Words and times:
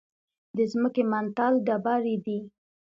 د 0.57 0.59
ځمکې 0.71 1.03
منتل 1.11 1.53
ډبرې 1.65 2.15
دي. 2.25 2.39